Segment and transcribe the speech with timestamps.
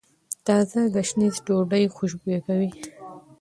[0.45, 2.69] تازه ګشنیز ډوډۍ خوشبويه کوي.